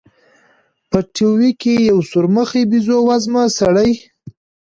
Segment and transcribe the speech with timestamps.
[0.89, 3.91] په ټي وي کښې يو سورمخى بيزو وزمه سړى.